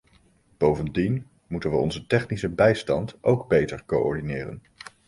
[0.57, 4.61] Bovendien moeten we onze technische bijstand ook beter coördineren.